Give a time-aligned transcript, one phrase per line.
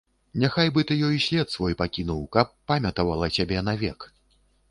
[0.43, 4.09] Няхай бы ты ёй след свой пакінуў, каб памятавала цябе навек.